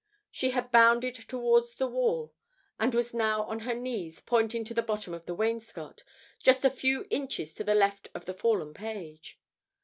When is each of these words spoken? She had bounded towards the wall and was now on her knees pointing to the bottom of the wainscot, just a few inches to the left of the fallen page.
She 0.31 0.49
had 0.49 0.71
bounded 0.71 1.13
towards 1.13 1.75
the 1.75 1.85
wall 1.87 2.33
and 2.79 2.91
was 2.95 3.13
now 3.13 3.43
on 3.43 3.59
her 3.59 3.75
knees 3.75 4.19
pointing 4.19 4.63
to 4.63 4.73
the 4.73 4.81
bottom 4.81 5.13
of 5.13 5.27
the 5.27 5.35
wainscot, 5.35 6.03
just 6.41 6.65
a 6.65 6.71
few 6.71 7.05
inches 7.11 7.53
to 7.53 7.63
the 7.63 7.75
left 7.75 8.09
of 8.15 8.25
the 8.25 8.33
fallen 8.33 8.73
page. 8.73 9.39